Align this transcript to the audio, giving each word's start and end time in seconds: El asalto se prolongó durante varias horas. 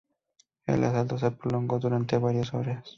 El 0.65 0.83
asalto 0.83 1.19
se 1.19 1.29
prolongó 1.29 1.77
durante 1.77 2.17
varias 2.17 2.55
horas. 2.55 2.83